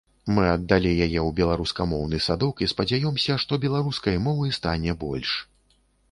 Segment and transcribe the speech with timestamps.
[0.35, 5.35] Мы аддалі яе ў беларускамоўны садок і спадзяёмся, што беларускай мовы стане больш.